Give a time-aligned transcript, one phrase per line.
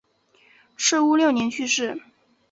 [0.75, 2.01] 赤乌六年去世。